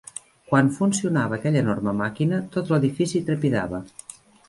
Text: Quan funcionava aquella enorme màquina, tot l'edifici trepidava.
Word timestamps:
Quan 0.51 0.71
funcionava 0.77 1.37
aquella 1.37 1.63
enorme 1.67 1.95
màquina, 2.01 2.43
tot 2.59 2.75
l'edifici 2.75 3.25
trepidava. 3.33 3.87